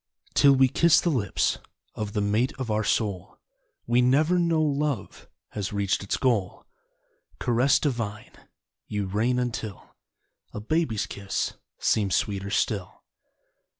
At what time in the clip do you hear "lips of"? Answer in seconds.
1.11-2.13